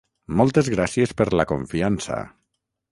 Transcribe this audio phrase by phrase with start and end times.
[0.39, 2.21] Moltes gràcies per la confiança.